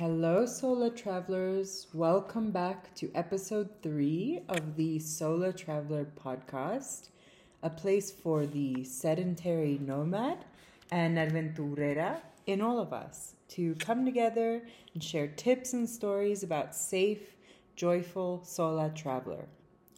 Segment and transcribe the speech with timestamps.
[0.00, 1.86] Hello, Sola Travelers.
[1.92, 7.10] Welcome back to episode three of the Sola Traveler podcast,
[7.62, 10.46] a place for the sedentary nomad
[10.90, 14.62] and aventurera in all of us to come together
[14.94, 17.36] and share tips and stories about safe,
[17.76, 19.48] joyful Sola Traveler.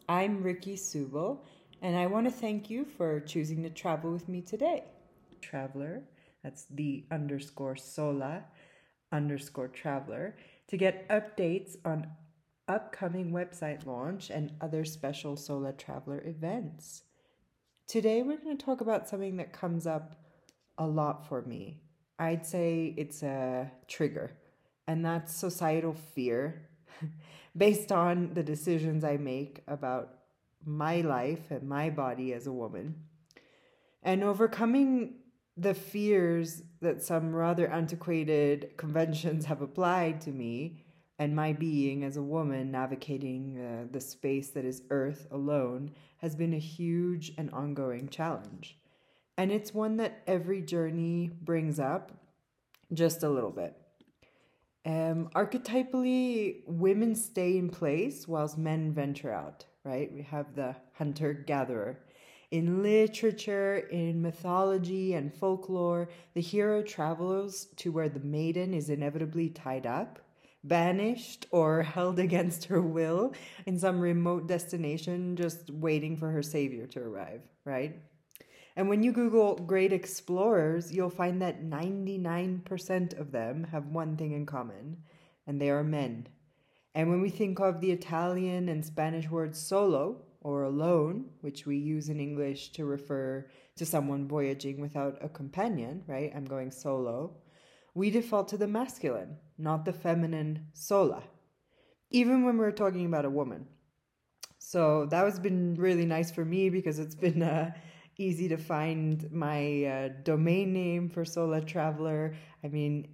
[0.08, 1.38] I'm Ricki Subel,
[1.80, 4.82] and I want to thank you for choosing to travel with me today.
[5.40, 6.02] Traveler,
[6.42, 8.42] that's the underscore Sola
[9.12, 10.36] underscore traveler
[10.68, 12.06] to get updates on
[12.66, 17.02] upcoming website launch and other special Sola Traveler events.
[17.86, 20.16] Today, we're going to talk about something that comes up
[20.78, 21.82] a lot for me.
[22.18, 24.32] I'd say it's a trigger,
[24.86, 26.68] and that's societal fear
[27.56, 30.14] based on the decisions I make about
[30.64, 32.94] my life and my body as a woman.
[34.02, 35.16] And overcoming
[35.56, 40.82] the fears that some rather antiquated conventions have applied to me
[41.18, 46.34] and my being as a woman navigating uh, the space that is Earth alone has
[46.34, 48.78] been a huge and ongoing challenge.
[49.36, 52.12] And it's one that every journey brings up
[52.92, 53.76] just a little bit.
[54.84, 60.12] Um, archetypally, women stay in place whilst men venture out, right?
[60.12, 62.00] We have the hunter gatherer
[62.52, 69.48] in literature, in mythology and folklore, the hero travels to where the maiden is inevitably
[69.48, 70.18] tied up,
[70.62, 73.32] banished, or held against her will
[73.64, 77.98] in some remote destination, just waiting for her savior to arrive, right?
[78.76, 84.32] And when you Google great explorers, you'll find that 99% of them have one thing
[84.32, 84.98] in common,
[85.46, 86.28] and they are men.
[86.94, 91.76] And when we think of the Italian and Spanish word solo, or alone, which we
[91.76, 96.32] use in English to refer to someone voyaging without a companion, right?
[96.34, 97.36] I'm going solo.
[97.94, 101.22] We default to the masculine, not the feminine sola,
[102.10, 103.66] even when we're talking about a woman.
[104.58, 107.72] So that has been really nice for me because it's been uh,
[108.18, 112.34] easy to find my uh, domain name for Sola Traveler.
[112.64, 113.08] I mean,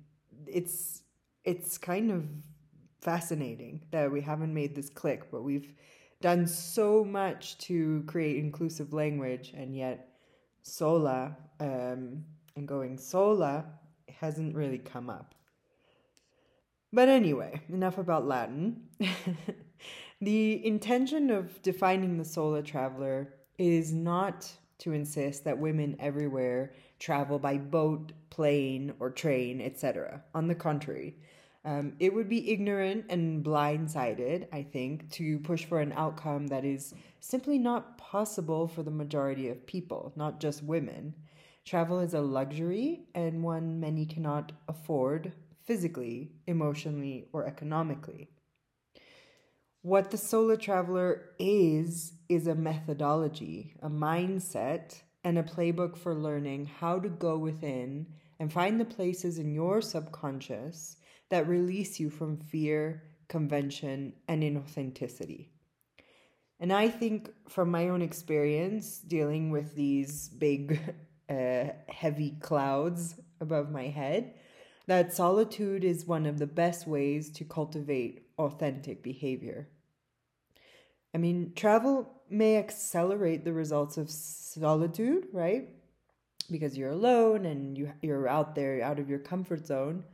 [0.46, 1.02] it's
[1.44, 2.28] it's kind of
[3.00, 5.72] fascinating that we haven't made this click, but we've
[6.20, 10.08] done so much to create inclusive language, and yet
[10.62, 12.24] sola um,
[12.56, 13.64] and going sola
[14.08, 15.34] hasn't really come up.
[16.92, 18.82] But anyway, enough about Latin.
[20.20, 27.38] the intention of defining the sola traveler is not to insist that women everywhere travel
[27.38, 30.22] by boat, plane, or train, etc.
[30.34, 31.16] On the contrary,
[31.64, 36.64] um, it would be ignorant and blindsided, I think, to push for an outcome that
[36.64, 41.14] is simply not possible for the majority of people, not just women.
[41.64, 45.32] Travel is a luxury and one many cannot afford
[45.64, 48.30] physically, emotionally, or economically.
[49.82, 56.66] What the Sola Traveler is, is a methodology, a mindset, and a playbook for learning
[56.66, 58.06] how to go within
[58.40, 60.96] and find the places in your subconscious
[61.30, 65.48] that release you from fear, convention, and inauthenticity.
[66.60, 70.80] And I think from my own experience dealing with these big,
[71.28, 74.34] uh, heavy clouds above my head,
[74.86, 79.68] that solitude is one of the best ways to cultivate authentic behavior.
[81.14, 85.68] I mean, travel may accelerate the results of solitude, right?
[86.50, 90.04] Because you're alone and you, you're out there, out of your comfort zone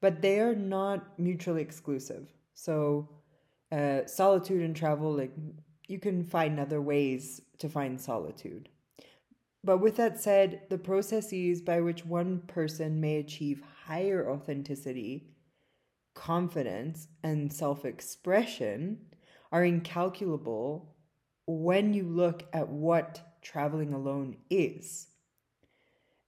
[0.00, 2.28] but they are not mutually exclusive.
[2.54, 3.08] So,
[3.72, 5.32] uh, solitude and travel, like
[5.86, 8.68] you can find other ways to find solitude.
[9.62, 15.34] But with that said, the processes by which one person may achieve higher authenticity,
[16.14, 18.98] confidence, and self expression
[19.52, 20.94] are incalculable
[21.46, 25.08] when you look at what traveling alone is.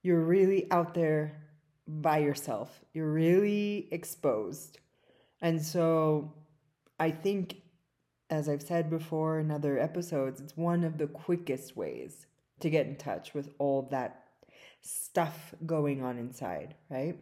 [0.03, 1.42] You're really out there
[1.87, 2.81] by yourself.
[2.93, 4.79] You're really exposed.
[5.41, 6.33] And so
[6.99, 7.57] I think,
[8.29, 12.25] as I've said before in other episodes, it's one of the quickest ways
[12.61, 14.23] to get in touch with all that
[14.81, 17.17] stuff going on inside, right?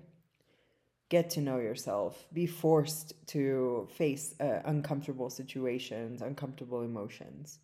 [1.10, 7.60] Get to know yourself, be forced to face uh, uncomfortable situations, uncomfortable emotions.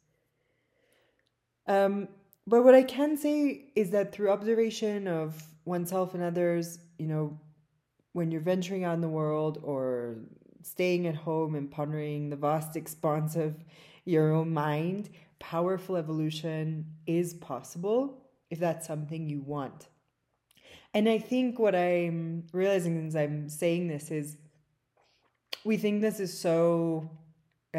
[1.68, 2.08] Um,
[2.46, 7.40] but what I can say is that through observation of oneself and others, you know,
[8.14, 10.16] when you're venturing out in the world or
[10.64, 13.56] staying at home and pondering the vast expanse of
[14.06, 15.10] your own mind,
[15.40, 19.90] powerful evolution is possible if that's something you want.
[20.94, 24.38] And I think what I'm realizing as I'm saying this is
[25.64, 27.10] we think this is so
[27.76, 27.78] uh,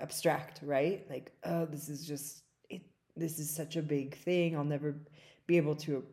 [0.00, 1.04] abstract, right?
[1.10, 2.82] Like, oh, this is just it.
[3.16, 4.56] This is such a big thing.
[4.56, 4.94] I'll never
[5.46, 6.04] be able to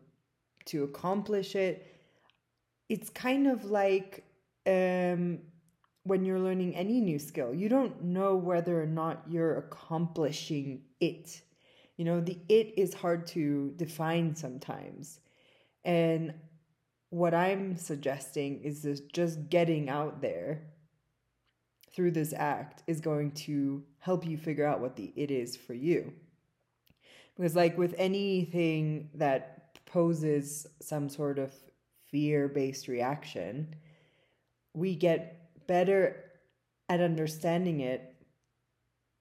[0.66, 1.88] to accomplish it.
[2.90, 4.24] It's kind of like
[4.68, 5.40] um,
[6.04, 7.54] when you're learning any new skill.
[7.54, 11.42] You don't know whether or not you're accomplishing it.
[11.98, 15.20] You know, the it is hard to define sometimes.
[15.86, 16.34] And
[17.10, 20.64] what I'm suggesting is this just getting out there
[21.96, 25.74] through this act is going to help you figure out what the it is for
[25.74, 26.12] you.
[27.36, 29.53] Because, like with anything that
[29.94, 31.54] poses some sort of
[32.10, 33.76] fear based reaction,
[34.74, 36.32] we get better
[36.90, 38.16] at understanding it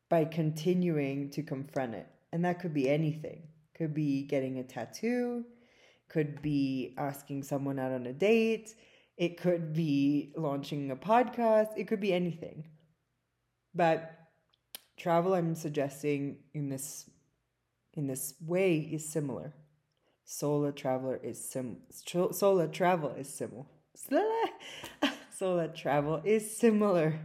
[0.08, 2.06] by continuing to confront it.
[2.32, 3.42] And that could be anything.
[3.76, 5.44] Could be getting a tattoo,
[6.08, 8.74] could be asking someone out on a date,
[9.18, 12.64] it could be launching a podcast, it could be anything.
[13.74, 14.10] But
[14.98, 17.10] travel I'm suggesting in this
[17.94, 19.52] in this way is similar.
[20.24, 23.66] Solo traveler is sim Sola travel is similar.
[25.30, 27.20] Sola travel is similar.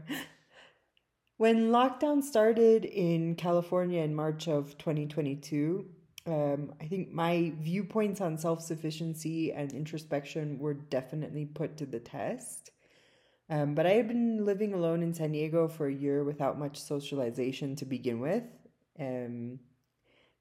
[1.38, 5.86] When lockdown started in California in March of 2022,
[6.26, 12.00] um, I think my viewpoints on self sufficiency and introspection were definitely put to the
[12.00, 12.72] test.
[13.50, 16.82] Um, but I had been living alone in San Diego for a year without much
[16.82, 18.44] socialization to begin with.
[19.00, 19.60] Um,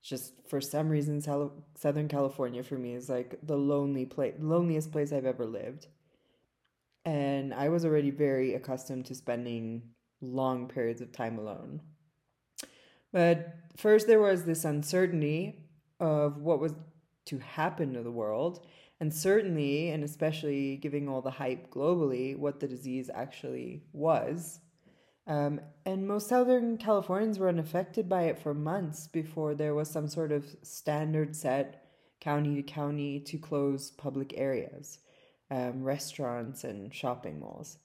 [0.06, 5.12] just for some reason, Southern California for me is like the lonely place, loneliest place
[5.12, 5.88] I've ever lived.
[7.04, 9.82] And I was already very accustomed to spending
[10.20, 11.80] long periods of time alone.
[13.12, 15.64] But first, there was this uncertainty
[15.98, 16.74] of what was
[17.26, 18.64] to happen to the world,
[19.00, 24.60] and certainly, and especially giving all the hype globally, what the disease actually was.
[25.26, 30.08] Um, and most Southern Californians were unaffected by it for months before there was some
[30.08, 31.84] sort of standard set
[32.20, 34.98] county to county to close public areas,
[35.50, 37.78] um, restaurants, and shopping malls.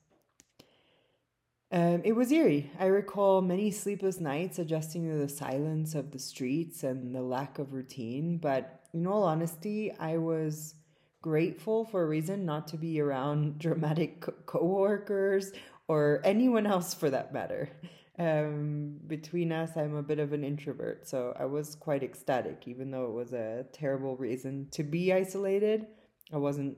[1.71, 2.69] Um, it was eerie.
[2.79, 7.59] I recall many sleepless nights adjusting to the silence of the streets and the lack
[7.59, 8.37] of routine.
[8.37, 10.75] But in all honesty, I was
[11.21, 15.53] grateful for a reason not to be around dramatic co- coworkers
[15.91, 17.67] or anyone else for that matter.
[18.17, 22.91] Um, between us, I'm a bit of an introvert, so I was quite ecstatic, even
[22.91, 25.88] though it was a terrible reason to be isolated.
[26.31, 26.77] I wasn't,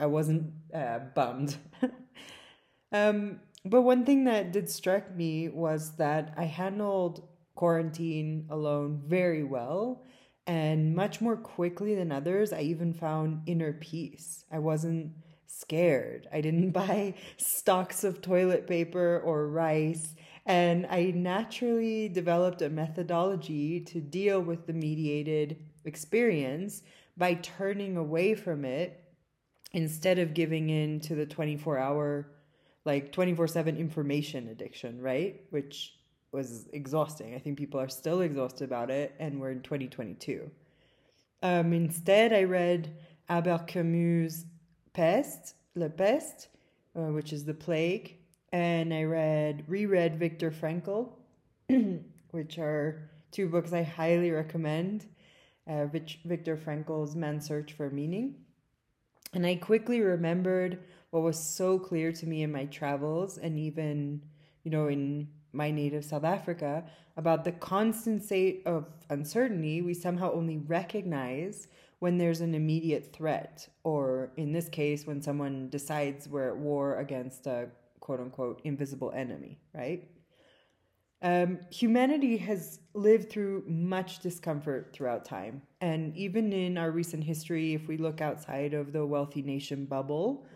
[0.00, 1.56] I wasn't uh, bummed.
[2.92, 9.44] um, but one thing that did strike me was that I handled quarantine alone very
[9.44, 10.02] well
[10.48, 12.52] and much more quickly than others.
[12.52, 14.44] I even found inner peace.
[14.50, 15.12] I wasn't
[15.60, 16.28] scared.
[16.32, 20.14] I didn't buy stocks of toilet paper or rice.
[20.44, 26.82] And I naturally developed a methodology to deal with the mediated experience
[27.16, 29.02] by turning away from it
[29.72, 32.28] instead of giving in to the 24 hour
[32.84, 35.42] like 24 7 information addiction, right?
[35.50, 35.94] Which
[36.30, 37.34] was exhausting.
[37.34, 40.48] I think people are still exhausted about it, and we're in 2022.
[41.42, 42.94] Um, instead, I read
[43.28, 44.44] Albert Camus'
[44.96, 46.48] Peste, Le Peste,
[46.98, 48.16] uh, which is the plague,
[48.50, 51.10] and I read reread Viktor Frankl,
[52.30, 55.04] which are two books I highly recommend.
[55.68, 58.36] Uh, Viktor Frankl's Man's Search for Meaning.
[59.34, 60.78] And I quickly remembered
[61.10, 64.22] what was so clear to me in my travels and even,
[64.62, 66.84] you know, in my native South Africa
[67.16, 71.66] about the constant state of uncertainty we somehow only recognize
[71.98, 76.98] when there's an immediate threat, or in this case, when someone decides we're at war
[76.98, 77.68] against a
[78.00, 80.08] quote unquote invisible enemy, right?
[81.22, 85.62] Um, humanity has lived through much discomfort throughout time.
[85.80, 90.46] And even in our recent history, if we look outside of the wealthy nation bubble,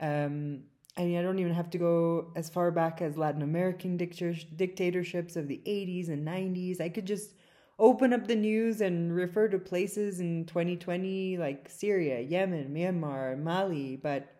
[0.00, 0.62] um,
[0.96, 5.36] I mean, I don't even have to go as far back as Latin American dictatorships
[5.36, 6.80] of the 80s and 90s.
[6.80, 7.34] I could just
[7.78, 13.96] open up the news and refer to places in 2020 like Syria, Yemen, Myanmar, Mali.
[13.96, 14.34] But,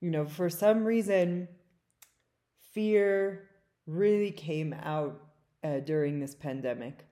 [0.00, 1.48] you know, for some reason,
[2.72, 3.48] fear
[3.86, 5.20] really came out
[5.62, 7.04] uh, during this pandemic.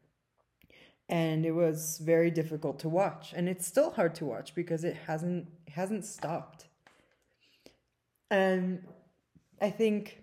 [1.08, 3.34] And it was very difficult to watch.
[3.36, 6.66] And it's still hard to watch because it hasn't, hasn't stopped.
[8.30, 8.82] And
[9.60, 10.22] I think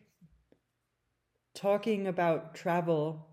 [1.54, 3.28] talking about travel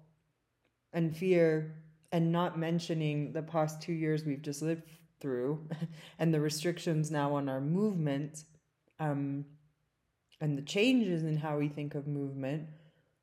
[0.93, 1.75] and fear
[2.13, 4.83] and not mentioning the past two years we've just lived
[5.21, 5.67] through
[6.19, 8.45] and the restrictions now on our movement,
[9.01, 9.45] um,
[10.41, 12.69] and the changes in how we think of movement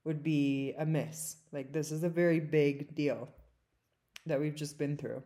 [0.04, 1.38] would be a miss.
[1.52, 3.30] Like, this is a very big deal
[4.26, 5.24] that we've just been through.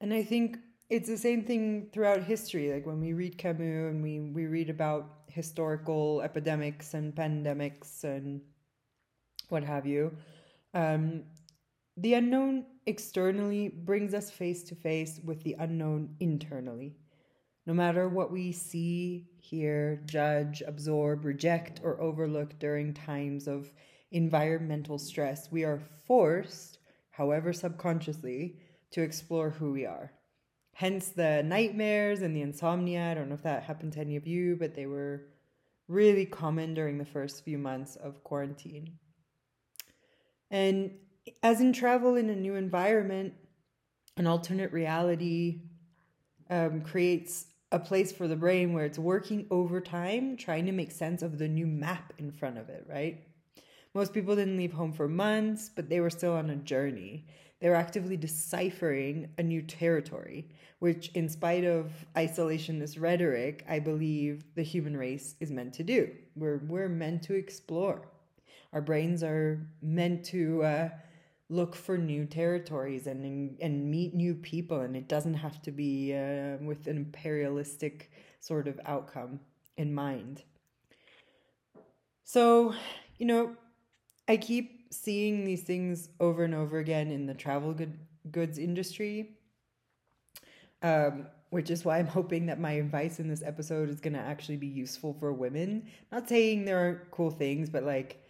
[0.00, 0.58] And I think
[0.90, 2.72] it's the same thing throughout history.
[2.72, 8.40] Like, when we read Camus and we, we read about historical epidemics and pandemics and
[9.48, 10.16] what have you,
[10.74, 11.24] um,
[11.96, 16.96] the unknown externally brings us face to face with the unknown internally.
[17.66, 23.72] No matter what we see, hear, judge, absorb, reject, or overlook during times of
[24.10, 26.78] environmental stress, we are forced,
[27.10, 28.56] however subconsciously,
[28.92, 30.12] to explore who we are.
[30.72, 33.10] Hence the nightmares and the insomnia.
[33.10, 35.26] I don't know if that happened to any of you, but they were
[35.88, 38.98] really common during the first few months of quarantine.
[40.50, 40.92] And
[41.42, 43.34] as in travel in a new environment,
[44.16, 45.62] an alternate reality
[46.50, 51.22] um, creates a place for the brain where it's working overtime, trying to make sense
[51.22, 53.24] of the new map in front of it, right?
[53.94, 57.26] Most people didn't leave home for months, but they were still on a journey.
[57.60, 64.44] They were actively deciphering a new territory, which, in spite of isolationist rhetoric, I believe
[64.54, 66.10] the human race is meant to do.
[66.36, 68.08] We're, we're meant to explore.
[68.72, 70.88] Our brains are meant to uh,
[71.48, 76.14] look for new territories and and meet new people and it doesn't have to be
[76.14, 78.10] uh, with an imperialistic
[78.40, 79.40] sort of outcome
[79.76, 80.42] in mind.
[82.24, 82.74] So
[83.18, 83.54] you know
[84.26, 87.98] i keep seeing these things over and over again in the travel good,
[88.30, 89.30] goods industry
[90.82, 94.18] um, which is why i'm hoping that my advice in this episode is going to
[94.18, 95.88] actually be useful for women.
[96.12, 98.24] Not saying there aren't cool things but like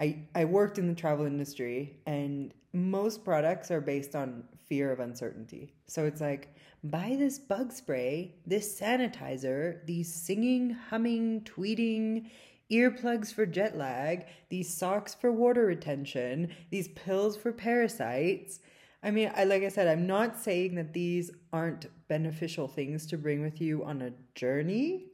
[0.00, 5.00] I, I worked in the travel industry and most products are based on fear of
[5.00, 5.72] uncertainty.
[5.86, 12.30] So it's like, buy this bug spray, this sanitizer, these singing, humming, tweeting,
[12.70, 18.60] earplugs for jet lag, these socks for water retention, these pills for parasites.
[19.02, 23.18] I mean, I like I said, I'm not saying that these aren't beneficial things to
[23.18, 25.06] bring with you on a journey.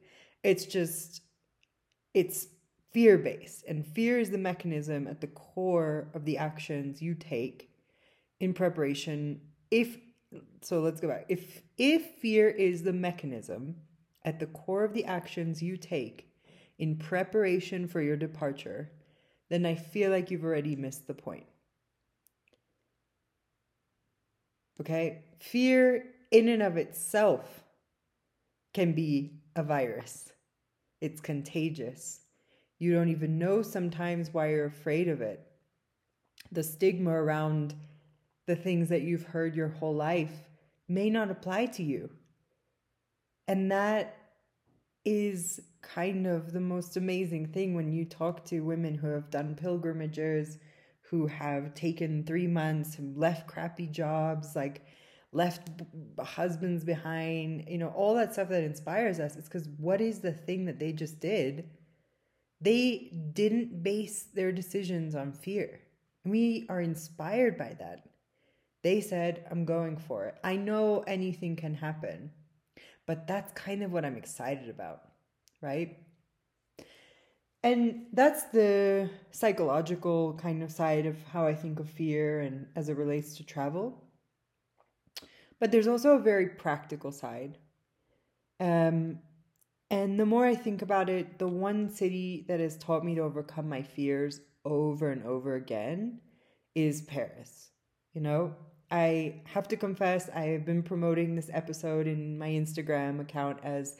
[0.42, 1.22] It's just
[2.14, 2.46] it's
[2.92, 3.64] fear based.
[3.66, 7.70] And fear is the mechanism at the core of the actions you take
[8.40, 9.40] in preparation.
[9.70, 9.99] If
[10.62, 11.26] so, let's go back.
[11.28, 13.76] If if fear is the mechanism
[14.25, 16.28] at the core of the actions you take
[16.78, 18.90] in preparation for your departure,
[19.49, 21.47] then I feel like you've already missed the point.
[24.80, 25.25] Okay?
[25.38, 27.64] Fear in and of itself
[28.73, 30.32] can be a virus.
[31.00, 32.20] It's contagious.
[32.80, 35.46] You don't even know sometimes why you're afraid of it.
[36.50, 37.75] The stigma around
[38.46, 40.32] the things that you've heard your whole life
[40.88, 42.10] may not apply to you.
[43.46, 44.16] And that
[45.04, 49.54] is kind of the most amazing thing when you talk to women who have done
[49.54, 50.56] pilgrimages,
[51.02, 54.87] who have taken three months, left crappy jobs, like
[55.32, 55.68] left
[56.18, 59.37] husbands behind, you know, all that stuff that inspires us.
[59.37, 61.68] It's because what is the thing that they just did
[62.60, 65.80] they didn't base their decisions on fear.
[66.24, 68.08] We are inspired by that.
[68.82, 70.36] They said, I'm going for it.
[70.44, 72.30] I know anything can happen,
[73.06, 75.02] but that's kind of what I'm excited about,
[75.60, 75.98] right?
[77.62, 82.88] And that's the psychological kind of side of how I think of fear and as
[82.88, 84.02] it relates to travel.
[85.58, 87.58] But there's also a very practical side.
[88.60, 89.18] Um,
[89.90, 93.23] and the more I think about it, the one city that has taught me to
[93.23, 96.20] overcome my fears over and over again
[96.75, 97.70] is Paris.
[98.14, 98.54] You know,
[98.90, 103.97] I have to confess, I have been promoting this episode in my Instagram account as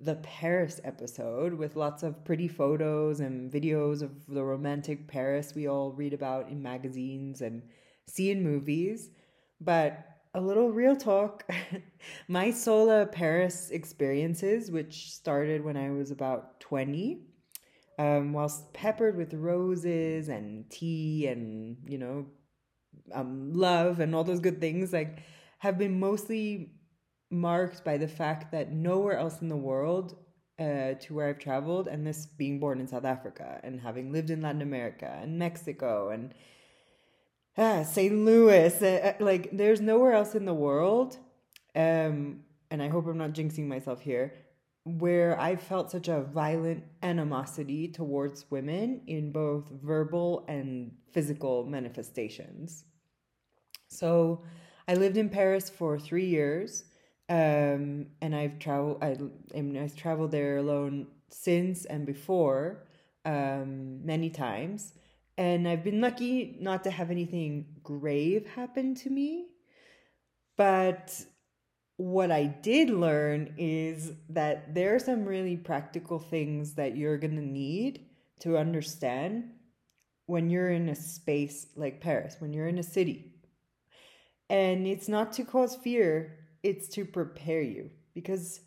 [0.00, 5.68] the Paris episode with lots of pretty photos and videos of the romantic Paris we
[5.68, 7.62] all read about in magazines and
[8.08, 9.10] see in movies.
[9.60, 11.48] But a little real talk.
[12.28, 17.22] My Sola Paris experiences, which started when I was about 20,
[17.98, 22.26] um, whilst peppered with roses and tea and, you know,
[23.12, 25.20] um, love and all those good things, like,
[25.58, 26.72] have been mostly
[27.30, 30.16] marked by the fact that nowhere else in the world
[30.58, 34.30] uh, to where I've traveled, and this being born in South Africa and having lived
[34.30, 36.32] in Latin America and Mexico and
[37.56, 38.14] ah, St.
[38.14, 38.82] Louis.
[38.82, 41.18] Uh, like, there's nowhere else in the world,
[41.74, 44.34] um, and I hope I'm not jinxing myself here,
[44.84, 52.84] where I felt such a violent animosity towards women in both verbal and physical manifestations.
[53.88, 54.42] So,
[54.86, 56.84] I lived in Paris for three years,
[57.28, 58.98] um, and I've traveled.
[59.02, 59.16] I,
[59.56, 62.84] I mean, I've traveled there alone since and before
[63.24, 64.92] um, many times.
[65.36, 69.46] And I've been lucky not to have anything grave happen to me.
[70.56, 71.24] But
[71.96, 77.36] what I did learn is that there are some really practical things that you're going
[77.36, 78.06] to need
[78.40, 79.50] to understand
[80.26, 83.32] when you're in a space like Paris, when you're in a city.
[84.48, 88.60] And it's not to cause fear, it's to prepare you because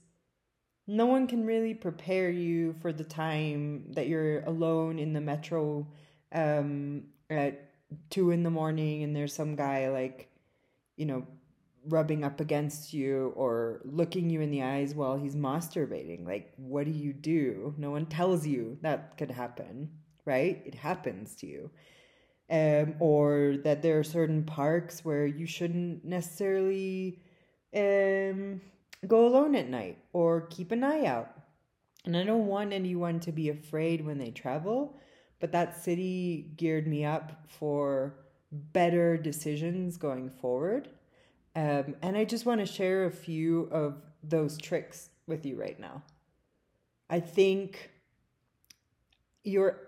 [0.87, 5.87] no one can really prepare you for the time that you're alone in the metro
[6.31, 7.69] um, at
[8.09, 10.29] two in the morning and there's some guy like,
[10.95, 11.25] you know,
[11.87, 16.25] rubbing up against you or looking you in the eyes while he's masturbating.
[16.25, 17.73] Like, what do you do?
[17.77, 19.89] No one tells you that could happen,
[20.25, 20.61] right?
[20.65, 21.71] It happens to you.
[22.49, 27.19] Um, or that there are certain parks where you shouldn't necessarily
[27.75, 28.61] um,
[29.05, 31.29] go alone at night or keep an eye out.
[32.05, 34.97] And I don't want anyone to be afraid when they travel,
[35.39, 38.15] but that city geared me up for
[38.51, 40.89] better decisions going forward.
[41.55, 45.79] Um, and I just want to share a few of those tricks with you right
[45.79, 46.03] now.
[47.09, 47.91] I think
[49.43, 49.79] your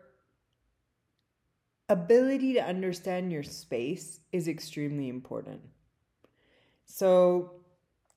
[1.90, 5.62] ability to understand your space is extremely important.
[6.86, 7.54] So,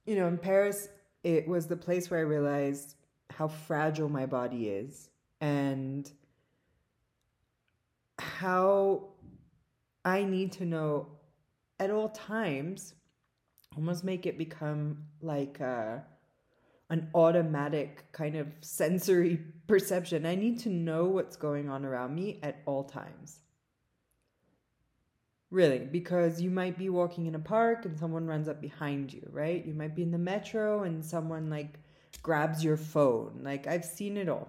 [0.06, 0.88] you know, in Paris,
[1.24, 2.94] it was the place where I realized
[3.30, 5.08] how fragile my body is
[5.40, 6.10] and
[8.18, 9.08] how
[10.04, 11.08] I need to know
[11.78, 12.94] at all times
[13.76, 16.00] almost make it become like a, uh,
[16.90, 20.26] an automatic kind of sensory perception.
[20.26, 23.38] I need to know what's going on around me at all times.
[25.50, 29.26] Really, because you might be walking in a park and someone runs up behind you,
[29.30, 29.64] right?
[29.64, 31.78] You might be in the metro and someone like
[32.22, 33.40] grabs your phone.
[33.42, 34.48] Like, I've seen it all.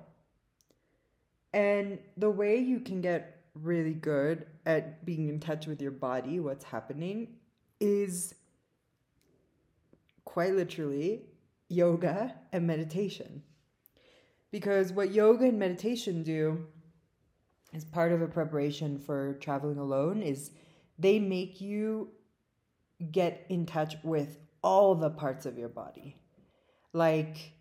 [1.53, 6.39] And the way you can get really good at being in touch with your body,
[6.39, 7.27] what's happening,
[7.79, 8.33] is
[10.25, 11.25] quite literally
[11.69, 13.43] yoga and meditation.
[14.51, 16.65] Because what yoga and meditation do
[17.73, 20.51] as part of a preparation for traveling alone is
[20.99, 22.09] they make you
[23.11, 26.15] get in touch with all the parts of your body.
[26.93, 27.53] Like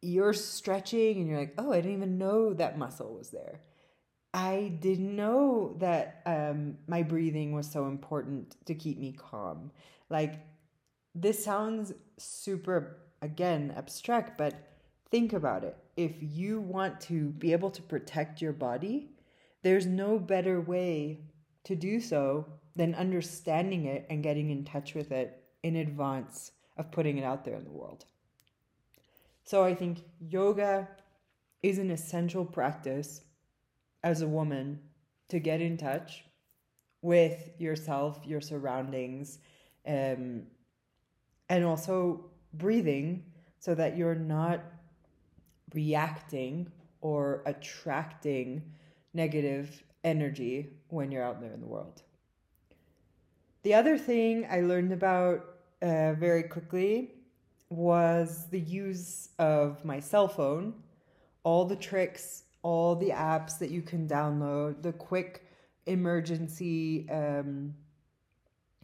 [0.00, 3.60] you're stretching and you're like, oh, I didn't even know that muscle was there.
[4.34, 9.70] I didn't know that um, my breathing was so important to keep me calm.
[10.08, 10.40] Like
[11.14, 14.54] this sounds super, again, abstract, but
[15.10, 15.76] think about it.
[15.96, 19.10] If you want to be able to protect your body,
[19.62, 21.20] there's no better way
[21.64, 26.90] to do so than understanding it and getting in touch with it in advance of
[26.90, 28.06] putting it out there in the world.
[29.44, 30.88] So I think yoga
[31.62, 33.20] is an essential practice
[34.02, 34.80] as a woman
[35.28, 36.24] to get in touch
[37.00, 39.38] with yourself, your surroundings,
[39.86, 40.42] um,
[41.48, 43.24] and also breathing
[43.58, 44.60] so that you're not
[45.74, 48.62] reacting or attracting
[49.14, 52.02] negative energy when you're out there in the world.
[53.62, 55.44] The other thing I learned about
[55.80, 57.14] uh, very quickly
[57.70, 60.74] was the use of my cell phone,
[61.44, 65.44] all the tricks, all the apps that you can download, the quick
[65.86, 67.74] emergency um,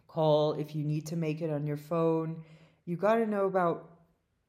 [0.07, 2.43] call if you need to make it on your phone
[2.89, 3.91] you got to know about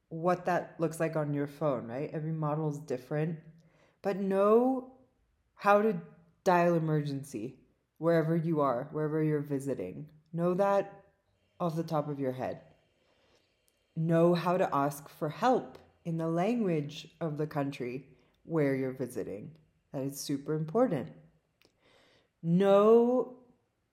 [0.07, 2.09] what that looks like on your phone, right?
[2.13, 3.37] Every model is different,
[4.01, 4.93] but know
[5.55, 5.99] how to
[6.45, 7.57] dial emergency
[7.97, 10.07] wherever you are, wherever you're visiting.
[10.31, 11.03] Know that
[11.59, 12.61] off the top of your head.
[13.97, 18.07] Know how to ask for help in the language of the country
[18.49, 19.51] where you're visiting.
[19.93, 21.09] That is super important.
[22.41, 23.38] Know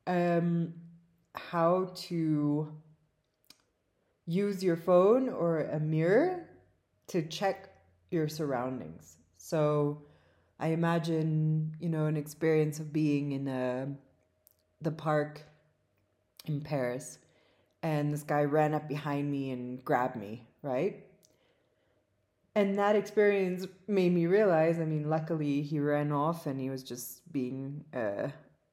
[0.06, 0.74] um,
[1.34, 2.72] how to
[4.26, 6.48] use your phone or a mirror
[7.08, 7.70] to check
[8.10, 9.16] your surroundings.
[9.36, 10.02] So
[10.58, 13.88] I imagine, you know, an experience of being in a,
[14.80, 15.42] the park
[16.46, 17.18] in Paris
[17.82, 21.04] and this guy ran up behind me and grabbed me, right?
[22.56, 26.82] And that experience made me realize, I mean, luckily he ran off and he was
[26.82, 28.28] just being, uh,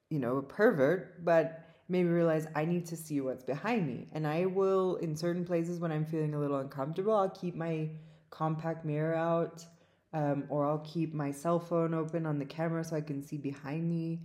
[0.10, 4.08] you know, a pervert, but made me realize I need to see what's behind me.
[4.14, 7.90] And I will, in certain places when I'm feeling a little uncomfortable, I'll keep my
[8.30, 9.66] compact mirror out
[10.14, 13.38] um, or I'll keep my cell phone open on the camera so I can see
[13.38, 14.22] behind me.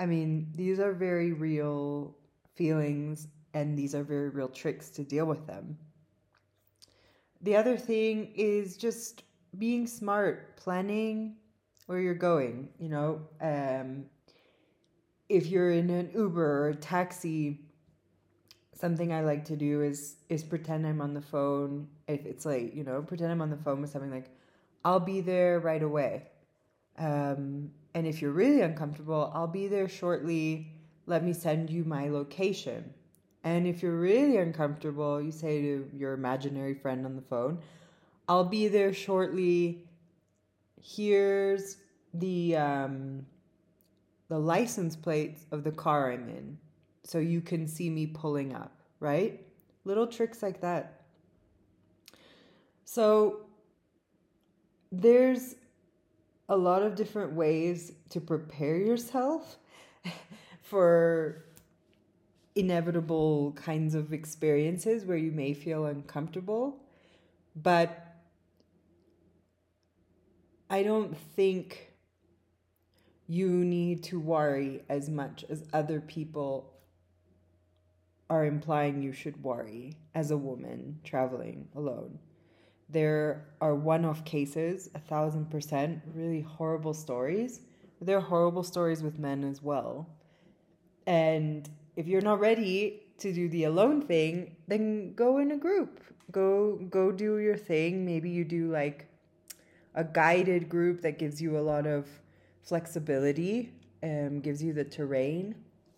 [0.00, 2.16] I mean, these are very real
[2.56, 5.78] feelings and these are very real tricks to deal with them.
[7.42, 9.22] The other thing is just
[9.58, 11.36] being smart, planning
[11.86, 14.04] where you're going, you know, um,
[15.28, 17.60] if you're in an Uber or a taxi,
[18.74, 22.74] something I like to do is is pretend I'm on the phone if it's late,
[22.74, 24.30] you know, pretend I'm on the phone with something like,
[24.84, 26.24] I'll be there right away.
[26.98, 30.72] Um, and if you're really uncomfortable, I'll be there shortly.
[31.06, 32.92] Let me send you my location.
[33.44, 37.58] And if you're really uncomfortable, you say to your imaginary friend on the phone,
[38.28, 39.84] I'll be there shortly.
[40.82, 41.76] Here's
[42.14, 43.26] the um,
[44.28, 46.58] the license plates of the car I'm in
[47.04, 49.40] so you can see me pulling up, right?
[49.84, 51.00] Little tricks like that.
[52.84, 53.40] So
[54.92, 55.54] there's
[56.50, 59.58] a lot of different ways to prepare yourself
[60.62, 61.44] for
[62.54, 66.80] inevitable kinds of experiences where you may feel uncomfortable.
[67.54, 68.04] But
[70.70, 71.92] I don't think
[73.26, 76.72] you need to worry as much as other people
[78.30, 82.18] are implying you should worry as a woman traveling alone.
[82.90, 87.60] There are one off cases, a thousand percent, really horrible stories.
[88.00, 90.08] There are horrible stories with men as well.
[91.06, 96.00] And if you're not ready to do the alone thing, then go in a group.
[96.30, 98.04] Go go do your thing.
[98.06, 99.08] Maybe you do like
[99.96, 102.06] a guided group that gives you a lot of
[102.62, 103.72] flexibility,
[104.04, 105.56] um, gives you the terrain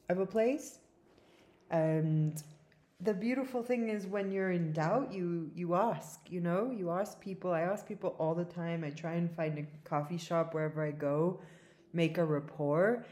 [0.08, 0.78] of a place.
[1.70, 2.42] And
[3.00, 7.20] the beautiful thing is when you're in doubt, you you ask, you know, you ask
[7.20, 7.52] people.
[7.52, 8.84] I ask people all the time.
[8.84, 11.40] I try and find a coffee shop wherever I go,
[11.92, 13.04] make a rapport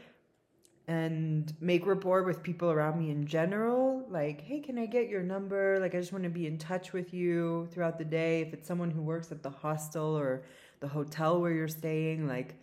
[0.89, 4.03] and make rapport with people around me in general.
[4.09, 5.77] Like, hey, can I get your number?
[5.79, 8.41] Like, I just want to be in touch with you throughout the day.
[8.41, 10.45] If it's someone who works at the hostel or
[10.79, 12.55] the hotel where you're staying, like,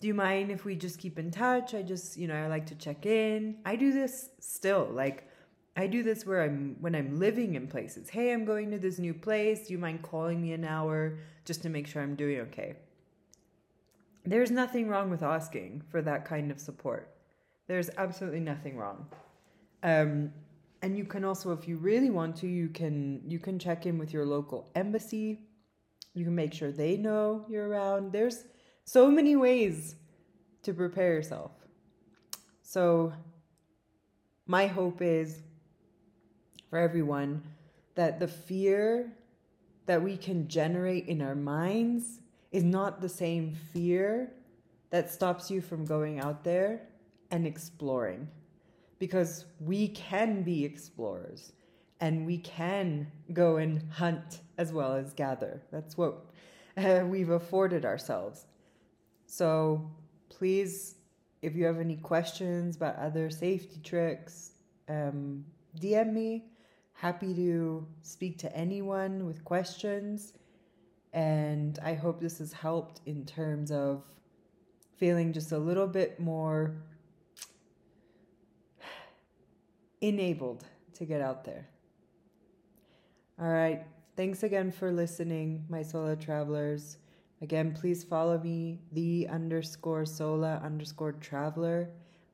[0.00, 1.74] do you mind if we just keep in touch?
[1.74, 3.58] I just, you know, I like to check in.
[3.66, 4.88] I do this still.
[4.90, 5.28] Like,
[5.76, 8.08] I do this where I'm when I'm living in places.
[8.08, 9.66] Hey, I'm going to this new place.
[9.66, 12.76] Do you mind calling me an hour just to make sure I'm doing okay?
[14.24, 17.12] There's nothing wrong with asking for that kind of support.
[17.66, 19.06] There's absolutely nothing wrong.
[19.82, 20.32] Um,
[20.82, 23.98] and you can also, if you really want to, you can you can check in
[23.98, 25.40] with your local embassy.
[26.14, 28.12] You can make sure they know you're around.
[28.12, 28.44] There's
[28.84, 29.96] so many ways
[30.62, 31.52] to prepare yourself.
[32.62, 33.12] So
[34.46, 35.42] my hope is
[36.70, 37.42] for everyone
[37.94, 39.12] that the fear
[39.86, 42.20] that we can generate in our minds
[42.52, 44.32] is not the same fear
[44.90, 46.80] that stops you from going out there
[47.30, 48.28] and exploring.
[48.98, 51.52] Because we can be explorers
[52.00, 55.62] and we can go and hunt as well as gather.
[55.70, 56.26] That's what
[56.76, 58.46] uh, we've afforded ourselves.
[59.26, 59.90] So
[60.28, 60.94] please,
[61.42, 64.52] if you have any questions about other safety tricks,
[64.88, 65.44] um,
[65.78, 66.44] DM me
[66.96, 70.32] happy to speak to anyone with questions.
[71.12, 74.02] And I hope this has helped in terms of
[74.96, 76.76] feeling just a little bit more
[80.00, 81.68] enabled to get out there.
[83.40, 83.82] All right.
[84.16, 86.96] Thanks again for listening, my solo travelers.
[87.42, 91.90] Again, please follow me, the underscore sola underscore traveler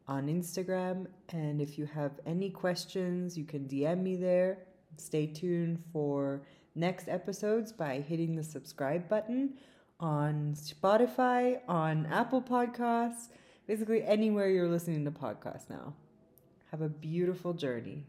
[0.07, 1.07] on Instagram.
[1.31, 4.59] And if you have any questions, you can DM me there.
[4.96, 6.42] Stay tuned for
[6.77, 9.55] next episodes by hitting the subscribe button
[9.98, 13.29] on Spotify, on Apple Podcasts,
[13.66, 15.94] basically anywhere you're listening to podcasts now.
[16.72, 18.02] Have a beautiful journey.